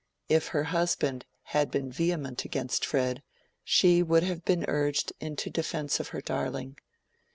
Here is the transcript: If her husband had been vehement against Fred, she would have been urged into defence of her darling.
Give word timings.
If 0.29 0.47
her 0.47 0.63
husband 0.63 1.27
had 1.53 1.69
been 1.69 1.91
vehement 1.91 2.43
against 2.43 2.83
Fred, 2.87 3.21
she 3.63 4.01
would 4.01 4.23
have 4.23 4.43
been 4.43 4.65
urged 4.67 5.13
into 5.19 5.51
defence 5.51 5.99
of 5.99 6.07
her 6.07 6.21
darling. 6.21 6.79